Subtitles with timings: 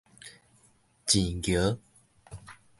[1.05, 1.77] 舐蟯